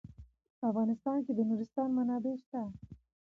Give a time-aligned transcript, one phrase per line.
[0.57, 2.61] په افغانستان کې د نورستان منابع شته.